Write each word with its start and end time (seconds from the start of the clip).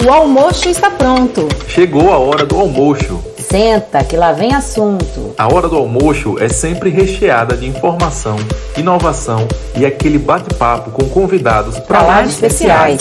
O 0.00 0.10
almoço 0.10 0.68
está 0.68 0.90
pronto. 0.90 1.48
Chegou 1.66 2.12
a 2.12 2.18
hora 2.18 2.46
do 2.46 2.56
almoço. 2.56 3.20
Senta, 3.36 4.04
que 4.04 4.16
lá 4.16 4.32
vem 4.32 4.54
assunto. 4.54 5.34
A 5.36 5.52
hora 5.52 5.68
do 5.68 5.76
almoço 5.76 6.38
é 6.38 6.48
sempre 6.48 6.88
recheada 6.88 7.56
de 7.56 7.66
informação, 7.66 8.36
inovação 8.76 9.48
e 9.76 9.84
aquele 9.84 10.16
bate-papo 10.16 10.92
com 10.92 11.08
convidados 11.08 11.80
para 11.80 12.02
lá 12.02 12.22
de 12.22 12.28
especiais. 12.28 13.00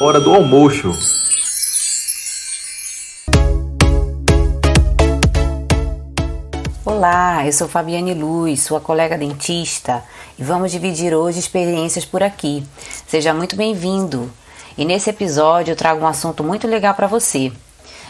Hora 0.00 0.20
do 0.20 0.32
almoço. 0.32 0.92
Olá, 6.84 7.44
eu 7.44 7.52
sou 7.52 7.68
Fabiane 7.68 8.14
Luz, 8.14 8.62
sua 8.62 8.80
colega 8.80 9.18
dentista, 9.18 10.04
e 10.38 10.44
vamos 10.44 10.70
dividir 10.70 11.12
hoje 11.12 11.40
experiências 11.40 12.04
por 12.04 12.22
aqui. 12.22 12.64
Seja 13.08 13.34
muito 13.34 13.56
bem-vindo. 13.56 14.30
E 14.76 14.84
nesse 14.84 15.08
episódio 15.08 15.72
eu 15.72 15.76
trago 15.76 16.02
um 16.02 16.06
assunto 16.06 16.42
muito 16.42 16.66
legal 16.66 16.94
para 16.94 17.06
você. 17.06 17.52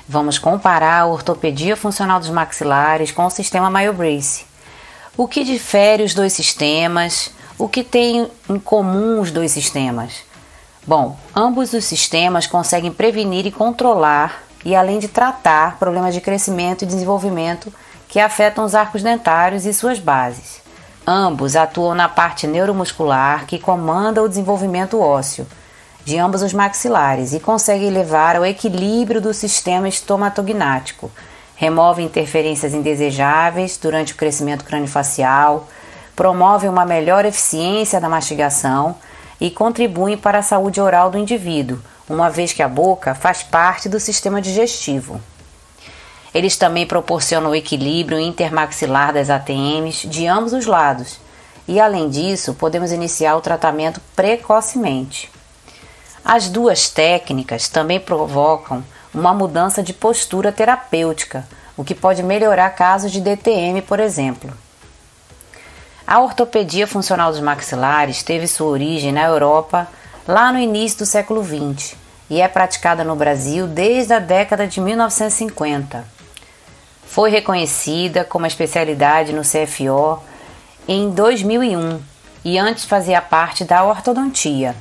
Vamos 0.09 0.39
comparar 0.39 1.01
a 1.01 1.07
ortopedia 1.07 1.77
funcional 1.77 2.19
dos 2.19 2.31
maxilares 2.31 3.13
com 3.13 3.25
o 3.27 3.31
sistema 3.31 3.71
MyoBrace. 3.71 4.47
O 5.17 5.29
que 5.29 5.45
difere 5.45 6.03
os 6.03 6.15
dois 6.15 6.33
sistemas? 6.33 7.31
O 7.59 7.69
que 7.69 7.85
tem 7.85 8.29
em 8.49 8.59
comum 8.59 9.21
os 9.21 9.31
dois 9.31 9.53
sistemas? 9.53 10.23
Bom, 10.87 11.17
ambos 11.35 11.73
os 11.73 11.85
sistemas 11.85 12.47
conseguem 12.47 12.91
prevenir 12.91 13.47
e 13.47 13.53
controlar 13.53 14.43
e 14.65 14.75
além 14.75 14.99
de 14.99 15.09
tratar 15.09 15.79
problemas 15.79 16.15
de 16.15 16.21
crescimento 16.21 16.83
e 16.83 16.87
desenvolvimento 16.87 17.73
que 18.09 18.19
afetam 18.19 18.65
os 18.65 18.75
arcos 18.75 19.03
dentários 19.03 19.67
e 19.67 19.75
suas 19.75 19.99
bases. 19.99 20.63
Ambos 21.07 21.57
atuam 21.57 21.95
na 21.95 22.09
parte 22.09 22.47
neuromuscular 22.47 23.47
que 23.47 23.59
comanda 23.59 24.23
o 24.23 24.29
desenvolvimento 24.29 24.99
ósseo 24.99 25.47
de 26.05 26.19
ambos 26.19 26.43
os 26.43 26.53
maxilares 26.53 27.33
e 27.33 27.41
consegue 27.41 27.89
levar 27.89 28.37
ao 28.37 28.45
equilíbrio 28.45 29.21
do 29.21 29.33
sistema 29.33 29.89
estomatognático. 29.89 31.11
Remove 31.57 32.03
interferências 32.03 32.75
indesejáveis 32.75 33.79
durante 33.79 34.13
o 34.13 34.17
crescimento 34.17 34.65
craniofacial, 34.65 35.67
promove 36.15 36.69
uma 36.69 36.85
melhor 36.85 37.25
eficiência 37.25 38.01
da 38.01 38.09
mastigação 38.09 38.97
e 39.41 39.51
contribui 39.51 40.17
para 40.17 40.39
a 40.39 40.43
saúde 40.43 40.81
oral 40.81 41.11
do 41.11 41.19
indivíduo, 41.19 41.81
uma 42.09 42.29
vez 42.29 42.53
que 42.53 42.63
a 42.63 42.69
boca 42.69 43.15
faz 43.15 43.43
parte 43.43 43.89
do 43.89 43.99
sistema 43.99 44.43
digestivo. 44.43 45.21
Eles 46.35 46.57
também 46.57 46.87
proporcionam 46.87 47.51
o 47.51 47.55
equilíbrio 47.55 48.19
intermaxilar 48.19 49.13
das 49.13 49.31
ATMs 49.31 50.07
de 50.07 50.27
ambos 50.27 50.53
os 50.53 50.67
lados, 50.67 51.19
e 51.67 51.81
além 51.81 52.11
disso, 52.11 52.53
podemos 52.55 52.93
iniciar 52.93 53.37
o 53.37 53.41
tratamento 53.41 54.01
precocemente. 54.15 55.34
As 56.25 56.49
duas 56.49 56.89
técnicas 56.89 57.69
também 57.69 58.01
provocam 58.01 58.83
uma 59.13 59.35
mudança 59.35 59.83
de 59.83 59.93
postura 59.93 60.51
terapêutica, 60.51 61.47
o 61.77 61.85
que 61.85 61.95
pode 61.95 62.23
melhorar 62.23 62.71
casos 62.71 63.13
de 63.13 63.21
DTM, 63.21 63.83
por 63.83 64.01
exemplo. 64.01 64.51
A 66.07 66.21
ortopedia 66.21 66.87
funcional 66.87 67.31
dos 67.31 67.41
maxilares 67.41 68.23
teve 68.23 68.47
sua 68.47 68.69
origem 68.69 69.13
na 69.13 69.25
Europa 69.25 69.87
lá 70.27 70.51
no 70.51 70.59
início 70.59 71.01
do 71.01 71.07
século 71.07 71.45
XX 71.45 71.95
e 72.31 72.41
é 72.41 72.49
praticada 72.49 73.05
no 73.05 73.15
Brasil 73.15 73.67
desde 73.67 74.15
a 74.15 74.19
década 74.19 74.67
de 74.67 74.81
1950. 74.81 76.07
Foi 77.07 77.31
reconhecida 77.31 78.25
como 78.25 78.47
especialidade 78.47 79.33
no 79.33 79.43
CFO 79.43 80.23
em 80.89 81.11
2001 81.11 82.01
e 82.45 82.59
antes 82.59 82.87
fazia 82.87 83.21
parte 83.21 83.63
da 83.63 83.85
ortodontia. 83.85 84.75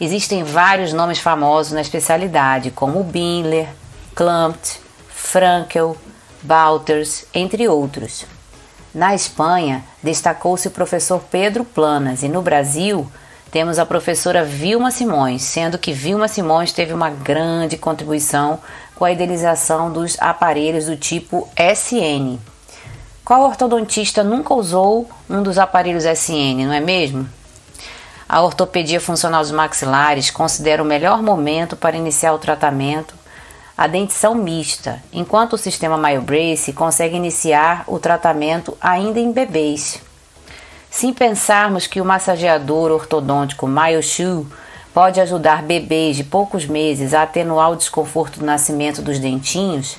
Existem 0.00 0.42
vários 0.42 0.92
nomes 0.92 1.18
famosos 1.18 1.72
na 1.72 1.80
especialidade, 1.80 2.70
como 2.70 3.04
Binler, 3.04 3.68
Klampt, 4.14 4.80
Frankel, 5.08 5.96
Bauters, 6.42 7.24
entre 7.32 7.68
outros. 7.68 8.26
Na 8.94 9.14
Espanha, 9.14 9.84
destacou-se 10.02 10.68
o 10.68 10.70
professor 10.70 11.20
Pedro 11.30 11.64
Planas 11.64 12.22
e 12.22 12.28
no 12.28 12.42
Brasil 12.42 13.10
temos 13.50 13.78
a 13.78 13.86
professora 13.86 14.44
Vilma 14.44 14.90
Simões, 14.90 15.42
sendo 15.42 15.78
que 15.78 15.92
Vilma 15.92 16.26
Simões 16.26 16.72
teve 16.72 16.92
uma 16.92 17.08
grande 17.08 17.76
contribuição 17.76 18.58
com 18.96 19.04
a 19.04 19.12
idealização 19.12 19.92
dos 19.92 20.16
aparelhos 20.20 20.86
do 20.86 20.96
tipo 20.96 21.48
SN. 21.56 22.38
Qual 23.24 23.42
ortodontista 23.42 24.24
nunca 24.24 24.52
usou 24.52 25.08
um 25.30 25.40
dos 25.40 25.56
aparelhos 25.56 26.04
SN, 26.04 26.66
não 26.66 26.72
é 26.72 26.80
mesmo? 26.80 27.28
A 28.28 28.40
ortopedia 28.40 29.00
funcional 29.00 29.42
dos 29.42 29.50
maxilares 29.50 30.30
considera 30.30 30.82
o 30.82 30.86
melhor 30.86 31.22
momento 31.22 31.76
para 31.76 31.96
iniciar 31.96 32.32
o 32.32 32.38
tratamento 32.38 33.14
a 33.76 33.88
dentição 33.88 34.36
mista, 34.36 35.02
enquanto 35.12 35.54
o 35.54 35.58
sistema 35.58 35.98
MyoBrace 35.98 36.72
consegue 36.72 37.16
iniciar 37.16 37.82
o 37.88 37.98
tratamento 37.98 38.76
ainda 38.80 39.18
em 39.18 39.32
bebês. 39.32 40.00
Se 40.88 41.12
pensarmos 41.12 41.88
que 41.88 42.00
o 42.00 42.04
massageador 42.04 42.92
ortodôntico 42.92 43.66
MyoShoe 43.66 44.46
pode 44.94 45.20
ajudar 45.20 45.64
bebês 45.64 46.14
de 46.14 46.22
poucos 46.22 46.66
meses 46.66 47.12
a 47.12 47.24
atenuar 47.24 47.72
o 47.72 47.76
desconforto 47.76 48.38
do 48.38 48.46
nascimento 48.46 49.02
dos 49.02 49.18
dentinhos 49.18 49.96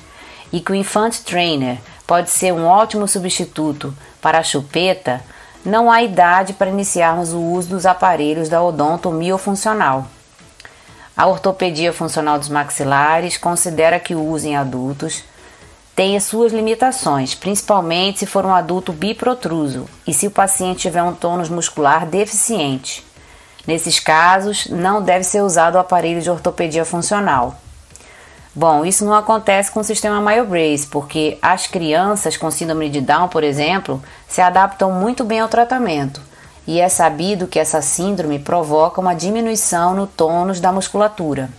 e 0.50 0.58
que 0.58 0.72
o 0.72 0.74
Infant 0.74 1.18
Trainer 1.18 1.76
pode 2.06 2.30
ser 2.30 2.54
um 2.54 2.64
ótimo 2.66 3.06
substituto 3.06 3.94
para 4.22 4.38
a 4.38 4.42
chupeta, 4.42 5.22
não 5.66 5.90
há 5.90 6.00
idade 6.02 6.52
para 6.52 6.70
iniciarmos 6.70 7.32
o 7.32 7.40
uso 7.40 7.70
dos 7.70 7.84
aparelhos 7.84 8.48
da 8.48 8.62
odonto 8.62 9.10
miofuncional. 9.10 10.06
A 11.16 11.26
ortopedia 11.26 11.92
funcional 11.92 12.38
dos 12.38 12.48
maxilares 12.48 13.36
considera 13.36 13.98
que 13.98 14.14
o 14.14 14.24
uso 14.24 14.46
em 14.46 14.56
adultos 14.56 15.24
tem 15.94 16.16
as 16.16 16.24
suas 16.24 16.52
limitações, 16.52 17.34
principalmente 17.34 18.20
se 18.20 18.26
for 18.26 18.44
um 18.44 18.54
adulto 18.54 18.92
biprotruso 18.92 19.88
e 20.06 20.14
se 20.14 20.26
o 20.26 20.30
paciente 20.30 20.80
tiver 20.80 21.02
um 21.02 21.14
tônus 21.14 21.48
muscular 21.48 22.06
deficiente. 22.06 23.04
Nesses 23.66 23.98
casos, 23.98 24.68
não 24.68 25.02
deve 25.02 25.24
ser 25.24 25.40
usado 25.40 25.74
o 25.74 25.78
aparelho 25.78 26.22
de 26.22 26.30
ortopedia 26.30 26.84
funcional. 26.84 27.60
Bom, 28.58 28.86
isso 28.86 29.04
não 29.04 29.12
acontece 29.12 29.70
com 29.70 29.80
o 29.80 29.84
sistema 29.84 30.18
MyoBrace, 30.18 30.86
porque 30.86 31.36
as 31.42 31.66
crianças 31.66 32.38
com 32.38 32.50
síndrome 32.50 32.88
de 32.88 33.02
Down, 33.02 33.28
por 33.28 33.44
exemplo, 33.44 34.02
se 34.26 34.40
adaptam 34.40 34.90
muito 34.90 35.24
bem 35.24 35.40
ao 35.40 35.48
tratamento, 35.48 36.22
e 36.66 36.80
é 36.80 36.88
sabido 36.88 37.46
que 37.46 37.58
essa 37.58 37.82
síndrome 37.82 38.38
provoca 38.38 38.98
uma 38.98 39.12
diminuição 39.12 39.94
no 39.94 40.06
tônus 40.06 40.58
da 40.58 40.72
musculatura. 40.72 41.50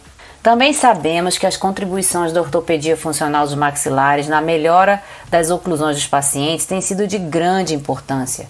Também 0.41 0.74
sabemos 0.74 1.38
que 1.38 1.46
as 1.46 1.56
contribuições 1.56 2.34
da 2.34 2.41
ortopedia 2.41 2.97
funcional 2.97 3.46
dos 3.46 3.53
maxilares 3.53 4.28
na 4.28 4.41
melhora 4.41 5.00
das 5.29 5.52
oclusões 5.52 5.97
dos 5.97 6.08
pacientes 6.08 6.66
têm 6.66 6.81
sido 6.81 7.06
de 7.06 7.19
grande 7.19 7.75
importância. 7.75 8.47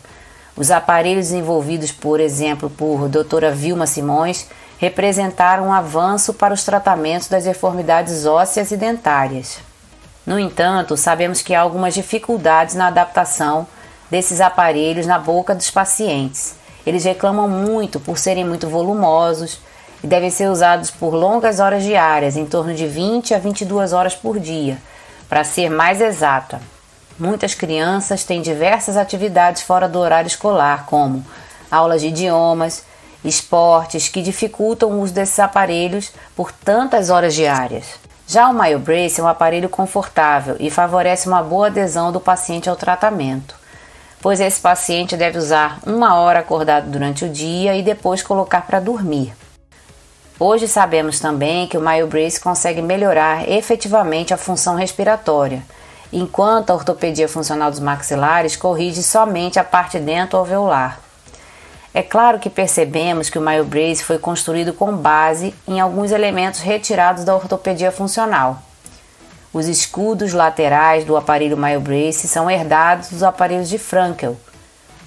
Os 0.55 0.71
aparelhos 0.71 1.25
desenvolvidos, 1.27 1.91
por 1.91 2.21
exemplo, 2.21 2.69
por 2.69 3.09
doutora 3.09 3.51
Vilma 3.51 3.85
Simões, 3.85 4.47
representaram 4.77 5.67
um 5.67 5.73
avanço 5.73 6.33
para 6.33 6.53
os 6.53 6.63
tratamentos 6.63 7.27
das 7.27 7.43
deformidades 7.43 8.25
ósseas 8.25 8.71
e 8.71 8.77
dentárias. 8.77 9.59
No 10.25 10.37
entanto, 10.37 10.95
sabemos 10.97 11.41
que 11.41 11.55
há 11.55 11.61
algumas 11.61 11.93
dificuldades 11.93 12.75
na 12.75 12.87
adaptação 12.87 13.65
desses 14.09 14.41
aparelhos 14.41 15.05
na 15.05 15.17
boca 15.17 15.55
dos 15.55 15.71
pacientes. 15.71 16.55
Eles 16.85 17.03
reclamam 17.03 17.49
muito 17.49 17.99
por 17.99 18.17
serem 18.17 18.45
muito 18.45 18.69
volumosos 18.69 19.59
e 20.03 20.07
devem 20.07 20.29
ser 20.29 20.49
usados 20.49 20.91
por 20.91 21.13
longas 21.13 21.59
horas 21.59 21.83
diárias, 21.83 22.37
em 22.37 22.45
torno 22.45 22.73
de 22.73 22.85
20 22.87 23.33
a 23.33 23.39
22 23.39 23.93
horas 23.93 24.15
por 24.15 24.39
dia, 24.39 24.77
para 25.27 25.43
ser 25.43 25.69
mais 25.69 25.99
exata. 25.99 26.61
Muitas 27.19 27.55
crianças 27.55 28.23
têm 28.23 28.41
diversas 28.41 28.95
atividades 28.95 29.63
fora 29.63 29.89
do 29.89 29.97
horário 29.97 30.27
escolar, 30.27 30.85
como 30.85 31.25
aulas 31.71 32.01
de 32.01 32.07
idiomas, 32.07 32.83
esportes 33.27 34.07
que 34.07 34.21
dificultam 34.21 34.89
o 34.89 35.01
uso 35.01 35.13
desses 35.13 35.39
aparelhos 35.39 36.11
por 36.35 36.51
tantas 36.51 37.09
horas 37.09 37.33
diárias. 37.33 37.85
Já 38.27 38.49
o 38.49 38.53
MyoBrace 38.53 39.21
é 39.21 39.23
um 39.23 39.27
aparelho 39.27 39.69
confortável 39.69 40.57
e 40.59 40.69
favorece 40.69 41.27
uma 41.27 41.41
boa 41.41 41.67
adesão 41.67 42.11
do 42.11 42.19
paciente 42.19 42.69
ao 42.69 42.75
tratamento, 42.75 43.55
pois 44.21 44.39
esse 44.39 44.59
paciente 44.59 45.15
deve 45.15 45.37
usar 45.37 45.79
uma 45.85 46.15
hora 46.15 46.39
acordado 46.39 46.89
durante 46.89 47.23
o 47.23 47.29
dia 47.29 47.75
e 47.75 47.81
depois 47.81 48.21
colocar 48.21 48.67
para 48.67 48.81
dormir. 48.81 49.33
Hoje 50.39 50.67
sabemos 50.67 51.19
também 51.19 51.67
que 51.67 51.77
o 51.77 51.81
MyoBrace 51.81 52.39
consegue 52.39 52.81
melhorar 52.81 53.49
efetivamente 53.49 54.33
a 54.33 54.37
função 54.37 54.75
respiratória, 54.75 55.63
enquanto 56.11 56.69
a 56.69 56.75
ortopedia 56.75 57.27
funcional 57.27 57.71
dos 57.71 57.79
maxilares 57.79 58.55
corrige 58.55 59.01
somente 59.01 59.57
a 59.57 59.63
parte 59.63 59.97
dento-alveolar. 59.99 60.99
É 61.97 62.03
claro 62.03 62.37
que 62.37 62.47
percebemos 62.47 63.27
que 63.27 63.39
o 63.39 63.41
MyoBrace 63.41 64.03
foi 64.03 64.19
construído 64.19 64.71
com 64.71 64.95
base 64.95 65.51
em 65.67 65.79
alguns 65.79 66.11
elementos 66.11 66.59
retirados 66.59 67.23
da 67.23 67.35
ortopedia 67.35 67.91
funcional. 67.91 68.61
Os 69.51 69.65
escudos 69.65 70.31
laterais 70.31 71.03
do 71.05 71.17
aparelho 71.17 71.57
MyoBrace 71.57 72.27
são 72.27 72.51
herdados 72.51 73.09
dos 73.09 73.23
aparelhos 73.23 73.67
de 73.67 73.79
Frankel. 73.79 74.37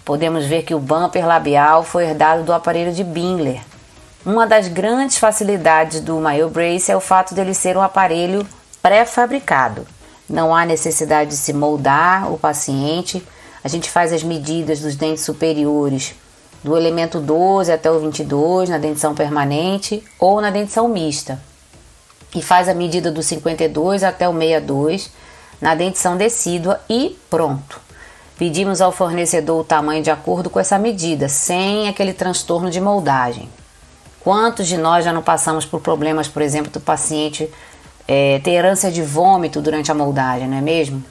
Podemos 0.05 0.47
ver 0.47 0.65
que 0.65 0.75
o 0.75 0.81
bumper 0.81 1.25
labial 1.25 1.85
foi 1.85 2.07
herdado 2.07 2.43
do 2.43 2.53
aparelho 2.53 2.93
de 2.93 3.05
Bingler. 3.05 3.63
Uma 4.27 4.45
das 4.45 4.67
grandes 4.67 5.17
facilidades 5.17 6.01
do 6.01 6.19
MyoBrace 6.19 6.91
é 6.91 6.97
o 6.97 7.01
fato 7.01 7.37
dele 7.37 7.55
ser 7.55 7.77
um 7.77 7.83
aparelho 7.83 8.45
pré-fabricado. 8.83 9.87
Não 10.29 10.53
há 10.53 10.67
necessidade 10.67 11.31
de 11.31 11.37
se 11.37 11.53
moldar 11.53 12.33
o 12.33 12.37
paciente. 12.37 13.25
A 13.63 13.69
gente 13.69 13.89
faz 13.89 14.13
as 14.13 14.25
medidas 14.25 14.81
dos 14.81 14.97
dentes 14.97 15.25
superiores 15.25 16.17
do 16.63 16.77
elemento 16.77 17.19
12 17.21 17.73
até 17.73 17.91
o 17.91 17.99
22 18.01 18.69
na 18.69 18.79
dentição 18.79 19.15
permanente 19.15 20.05
ou 20.19 20.41
na 20.41 20.51
dentição 20.51 20.89
mista. 20.89 21.41
E 22.35 22.43
faz 22.43 22.69
a 22.69 22.75
medida 22.75 23.11
do 23.11 23.23
52 23.23 24.05
até 24.05 24.29
o 24.29 24.33
62 24.33 25.11
na 25.61 25.75
dentição 25.75 26.17
decídua 26.17 26.81
e 26.89 27.19
pronto. 27.29 27.81
Pedimos 28.39 28.81
ao 28.81 28.91
fornecedor 28.91 29.61
o 29.61 29.65
tamanho 29.65 30.03
de 30.03 30.11
acordo 30.11 30.49
com 30.49 30.59
essa 30.59 30.79
medida, 30.79 31.29
sem 31.29 31.89
aquele 31.89 32.15
transtorno 32.15 32.71
de 32.71 32.81
moldagem. 32.81 33.49
Quantos 34.21 34.67
de 34.67 34.79
nós 34.79 35.05
já 35.05 35.13
não 35.13 35.23
passamos 35.23 35.67
por 35.67 35.81
problemas, 35.81 36.29
por 36.29 36.41
exemplo, 36.41 36.71
do 36.71 36.81
paciente 36.81 37.51
é, 38.09 38.39
ter 38.39 38.65
ânsia 38.65 38.91
de 38.91 39.03
vômito 39.03 39.61
durante 39.61 39.91
a 39.91 39.95
moldagem, 39.95 40.49
não 40.49 40.57
é 40.57 40.61
mesmo? 40.61 41.05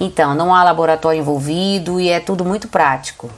Então, 0.00 0.34
não 0.34 0.52
há 0.52 0.64
laboratório 0.64 1.20
envolvido 1.20 2.00
e 2.00 2.08
é 2.08 2.18
tudo 2.18 2.44
muito 2.44 2.66
prático. 2.66 3.30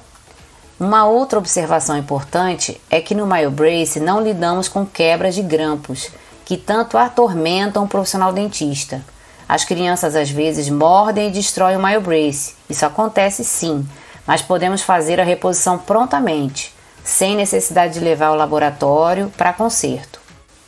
Uma 0.79 1.07
outra 1.07 1.39
observação 1.39 1.97
importante 1.97 2.79
é 2.91 3.01
que 3.01 3.15
no 3.15 3.27
MyoBrace 3.27 3.99
não 3.99 4.21
lidamos 4.21 4.69
com 4.69 4.85
quebras 4.85 5.35
de 5.35 5.41
grampos, 5.41 6.11
que 6.45 6.59
tanto 6.59 6.99
atormentam 6.99 7.85
o 7.85 7.89
profissional 7.89 8.31
dentista. 8.31 9.03
As 9.49 9.65
crianças 9.65 10.15
às 10.15 10.29
vezes 10.29 10.69
mordem 10.69 11.29
e 11.29 11.33
destroem 11.33 11.79
o 11.79 11.83
MyoBrace. 11.83 12.55
Isso 12.69 12.85
acontece 12.85 13.43
sim, 13.43 13.89
mas 14.27 14.43
podemos 14.43 14.83
fazer 14.83 15.19
a 15.19 15.25
reposição 15.25 15.79
prontamente 15.79 16.75
sem 17.03 17.35
necessidade 17.37 17.95
de 17.95 18.01
levar 18.01 18.27
ao 18.27 18.37
laboratório 18.37 19.33
para 19.35 19.55
conserto. 19.55 20.21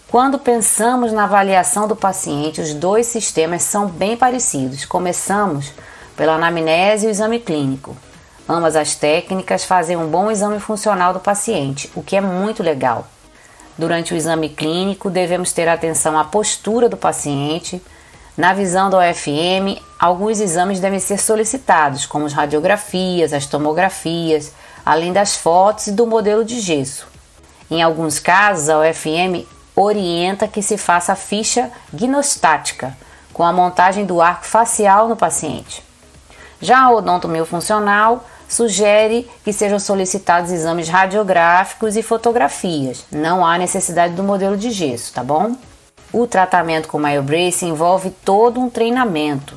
Quando 0.08 0.38
pensamos 0.38 1.12
na 1.12 1.24
avaliação 1.24 1.86
do 1.86 1.94
paciente, 1.94 2.62
os 2.62 2.72
dois 2.72 3.06
sistemas 3.08 3.62
são 3.62 3.86
bem 3.86 4.16
parecidos. 4.16 4.86
Começamos 4.86 5.70
pela 6.16 6.36
anamnese 6.36 7.04
e 7.04 7.08
o 7.08 7.10
exame 7.10 7.40
clínico. 7.40 7.94
Ambas 8.48 8.76
as 8.76 8.94
técnicas 8.94 9.64
fazem 9.64 9.94
um 9.94 10.08
bom 10.08 10.30
exame 10.30 10.58
funcional 10.58 11.12
do 11.12 11.20
paciente, 11.20 11.90
o 11.94 12.02
que 12.02 12.16
é 12.16 12.20
muito 12.20 12.62
legal. 12.62 13.06
Durante 13.76 14.14
o 14.14 14.16
exame 14.16 14.48
clínico, 14.48 15.10
devemos 15.10 15.52
ter 15.52 15.68
atenção 15.68 16.18
à 16.18 16.24
postura 16.24 16.88
do 16.88 16.96
paciente. 16.96 17.82
Na 18.36 18.54
visão 18.54 18.88
da 18.88 18.98
OFM, 18.98 19.78
alguns 19.98 20.40
exames 20.40 20.80
devem 20.80 20.98
ser 20.98 21.18
solicitados, 21.18 22.06
como 22.06 22.24
as 22.24 22.32
radiografias, 22.32 23.34
as 23.34 23.44
tomografias, 23.44 24.52
além 24.84 25.12
das 25.12 25.36
fotos 25.36 25.88
e 25.88 25.92
do 25.92 26.06
modelo 26.06 26.42
de 26.42 26.58
gesso. 26.58 27.06
Em 27.70 27.82
alguns 27.82 28.18
casos, 28.18 28.70
a 28.70 28.78
UFM 28.78 29.46
orienta 29.76 30.48
que 30.48 30.62
se 30.62 30.78
faça 30.78 31.12
a 31.12 31.16
ficha 31.16 31.70
gnostática, 31.92 32.96
com 33.30 33.44
a 33.44 33.52
montagem 33.52 34.06
do 34.06 34.22
arco 34.22 34.46
facial 34.46 35.06
no 35.06 35.16
paciente. 35.16 35.84
Já 36.60 36.80
a 36.80 36.90
odontomiofuncional 36.90 38.24
sugere 38.48 39.28
que 39.44 39.52
sejam 39.52 39.78
solicitados 39.78 40.50
exames 40.50 40.88
radiográficos 40.88 41.96
e 41.96 42.02
fotografias. 42.02 43.04
Não 43.12 43.44
há 43.44 43.58
necessidade 43.58 44.14
do 44.14 44.24
modelo 44.24 44.56
de 44.56 44.70
gesso, 44.70 45.12
tá 45.12 45.22
bom? 45.22 45.54
O 46.12 46.26
tratamento 46.26 46.88
com 46.88 46.98
MyoBrace 46.98 47.66
envolve 47.66 48.10
todo 48.24 48.58
um 48.58 48.70
treinamento. 48.70 49.56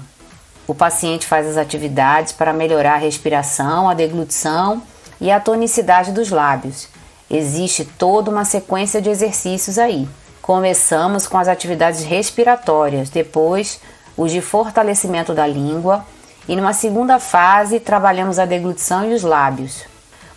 O 0.68 0.76
paciente 0.76 1.26
faz 1.26 1.48
as 1.48 1.58
atividades 1.58 2.34
para 2.34 2.54
melhorar 2.54 2.96
a 2.96 2.98
respiração, 2.98 3.90
a 3.90 3.94
deglutição 3.94 4.82
e 5.20 5.32
a 5.32 5.40
tonicidade 5.40 6.12
dos 6.12 6.30
lábios. 6.30 6.90
Existe 7.30 7.86
toda 7.86 8.30
uma 8.30 8.44
sequência 8.44 9.02
de 9.02 9.10
exercícios 9.10 9.80
aí. 9.80 10.08
Começamos 10.42 11.28
com 11.28 11.38
as 11.38 11.48
atividades 11.48 12.04
respiratórias, 12.04 13.10
depois 13.10 13.80
os 14.18 14.32
de 14.32 14.42
fortalecimento 14.42 15.34
da 15.34 15.48
língua 15.48 16.06
e 16.48 16.56
numa 16.56 16.74
segunda 16.74 17.20
fase 17.20 17.80
trabalhamos 17.80 18.40
a 18.40 18.46
deglutição 18.46 19.10
e 19.10 19.14
os 19.14 19.24
lábios. 19.24 19.84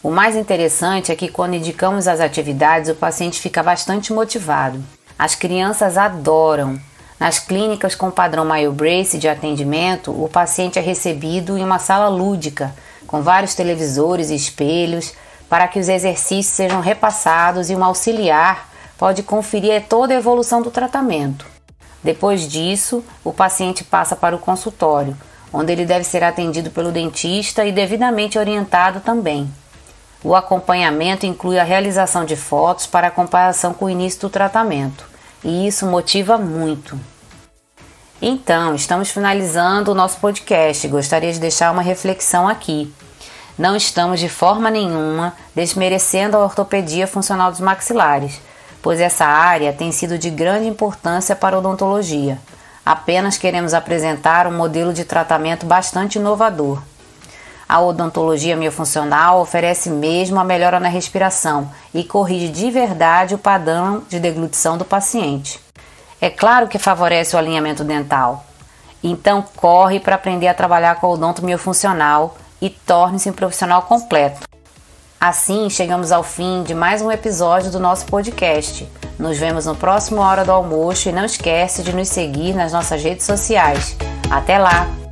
O 0.03 0.11
mais 0.11 0.37
interessante 0.37 1.11
é 1.11 1.17
que 1.17 1.29
quando 1.29 1.55
indicamos 1.55 2.07
as 2.07 2.21
atividades, 2.21 2.91
o 2.91 2.95
paciente 2.95 3.41
fica 3.41 3.63
bastante 3.63 4.13
motivado. 4.13 4.85
As 5.19 5.35
crianças 5.35 5.97
adoram. 5.97 6.79
Nas 7.19 7.39
clínicas 7.39 7.95
com 7.95 8.11
padrão 8.11 8.45
MyoBrace 8.45 9.17
de 9.17 9.29
atendimento, 9.29 10.11
o 10.11 10.29
paciente 10.29 10.79
é 10.79 10.83
recebido 10.83 11.57
em 11.57 11.65
uma 11.65 11.79
sala 11.79 12.09
lúdica, 12.09 12.75
com 13.07 13.23
vários 13.23 13.55
televisores 13.55 14.29
e 14.29 14.35
espelhos, 14.35 15.15
para 15.49 15.69
que 15.69 15.79
os 15.79 15.89
exercícios 15.89 16.55
sejam 16.55 16.81
repassados 16.81 17.71
e 17.71 17.75
um 17.75 17.85
auxiliar 17.85 18.69
pode 18.99 19.23
conferir 19.23 19.85
toda 19.89 20.13
a 20.13 20.17
evolução 20.19 20.61
do 20.61 20.71
tratamento. 20.71 21.47
Depois 22.03 22.47
disso, 22.47 23.03
o 23.25 23.33
paciente 23.33 23.83
passa 23.83 24.15
para 24.15 24.37
o 24.37 24.39
consultório, 24.39 25.17
onde 25.55 25.71
ele 25.71 25.87
deve 25.87 26.03
ser 26.03 26.25
atendido 26.25 26.69
pelo 26.69 26.91
dentista 26.91 27.65
e 27.65 27.71
devidamente 27.71 28.37
orientado 28.37 28.99
também. 28.99 29.49
O 30.25 30.35
acompanhamento 30.35 31.27
inclui 31.27 31.61
a 31.61 31.65
realização 31.65 32.25
de 32.25 32.35
fotos 32.35 32.87
para 32.89 33.11
comparação 33.11 33.73
com 33.73 33.85
o 33.85 33.91
início 33.91 34.23
do 34.23 34.29
tratamento, 34.29 35.05
e 35.45 35.69
isso 35.69 35.87
motiva 35.87 36.37
muito. 36.37 36.99
Então, 38.21 38.75
estamos 38.75 39.11
finalizando 39.11 39.93
o 39.93 39.95
nosso 39.95 40.19
podcast. 40.19 40.89
Gostaria 40.89 41.33
de 41.33 41.39
deixar 41.39 41.71
uma 41.71 41.83
reflexão 41.83 42.49
aqui. 42.49 42.93
Não 43.57 43.77
estamos 43.77 44.19
de 44.19 44.29
forma 44.29 44.71
nenhuma 44.71 45.35
desmerecendo 45.55 46.37
a 46.37 46.43
ortopedia 46.43 47.07
funcional 47.07 47.53
dos 47.53 47.61
maxilares, 47.61 48.41
pois 48.83 48.99
essa 48.99 49.27
área 49.27 49.73
tem 49.73 49.93
sido 49.93 50.19
de 50.19 50.31
grande 50.31 50.67
importância 50.67 51.37
para 51.37 51.55
a 51.55 51.59
odontologia. 51.61 52.41
Apenas 52.85 53.39
queremos 53.39 53.73
apresentar 53.73 54.47
um 54.47 54.57
modelo 54.57 54.93
de 54.93 55.05
tratamento 55.05 55.65
bastante 55.65 56.19
inovador. 56.19 56.83
A 57.67 57.81
odontologia 57.81 58.57
miofuncional 58.57 59.41
oferece 59.41 59.89
mesmo 59.89 60.39
a 60.39 60.45
melhora 60.45 60.79
na 60.79 60.89
respiração 60.89 61.71
e 61.95 62.05
corrige 62.05 62.49
de 62.49 62.71
verdade 62.71 63.35
o 63.35 63.39
padrão 63.39 64.03
de 64.09 64.21
deglutição 64.21 64.77
do 64.77 64.85
paciente. 64.85 65.59
É 66.21 66.29
claro 66.29 66.69
que 66.69 66.79
favorece 66.79 67.35
o 67.35 67.39
alinhamento 67.39 67.83
dental. 67.83 68.45
Então 69.03 69.43
corre 69.57 69.99
para 69.99 70.15
aprender 70.15 70.49
a 70.49 70.55
trabalhar 70.55 70.97
com 70.97 71.07
a 71.07 71.11
odonto 71.11 71.45
miofuncional 71.45 72.37
e 72.61 72.69
torne-se 72.69 73.31
um 73.31 73.33
profissional 73.33 73.83
completo. 73.83 74.47
Assim, 75.19 75.71
chegamos 75.71 76.13
ao 76.13 76.23
fim 76.23 76.63
de 76.65 76.75
mais 76.75 77.01
um 77.01 77.11
episódio 77.11 77.71
do 77.71 77.81
nosso 77.81 78.05
podcast. 78.07 78.87
Nos 79.19 79.39
vemos 79.39 79.67
no 79.67 79.77
próximo 79.77 80.21
Hora 80.21 80.45
do 80.45 80.53
Almoço 80.53 81.09
e 81.09 81.13
não 81.13 81.25
esquece 81.25 81.83
de 81.83 81.95
nos 81.95 82.09
seguir 82.09 82.55
nas 82.55 82.73
nossas 82.73 83.03
redes 83.03 83.25
sociais. 83.25 83.97
Até 84.31 84.59
lá! 84.59 85.04